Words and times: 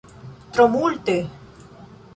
Tro 0.53 0.65
multe! 0.77 1.17